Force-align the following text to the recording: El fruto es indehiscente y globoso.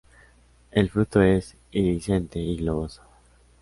El 0.71 0.89
fruto 0.89 1.21
es 1.21 1.55
indehiscente 1.71 2.39
y 2.39 2.57
globoso. 2.57 3.03